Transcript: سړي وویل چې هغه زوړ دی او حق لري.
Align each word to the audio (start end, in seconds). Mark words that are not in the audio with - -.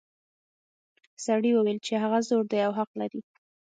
سړي 1.25 1.51
وویل 1.53 1.79
چې 1.87 1.93
هغه 2.03 2.19
زوړ 2.27 2.43
دی 2.51 2.59
او 2.67 2.71
حق 2.79 2.89
لري. 3.01 3.21